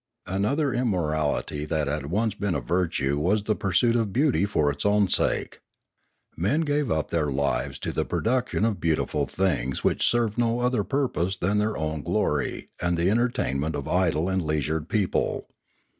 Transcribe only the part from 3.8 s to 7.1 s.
of beauty for its own sake. Men gave